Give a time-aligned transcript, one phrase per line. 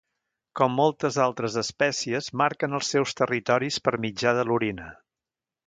[0.59, 4.93] Com moltes altres espècies, marquen els seus territoris per mitjà de l'orina.